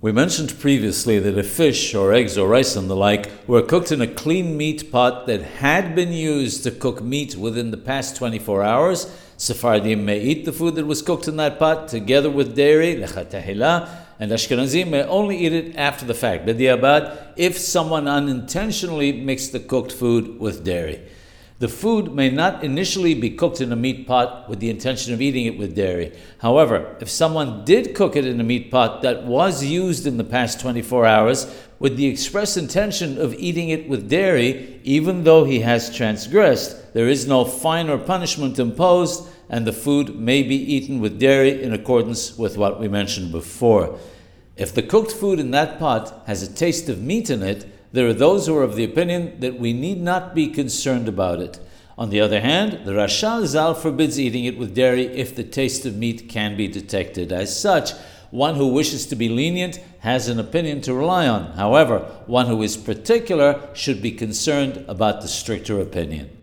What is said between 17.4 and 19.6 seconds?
someone unintentionally mixed the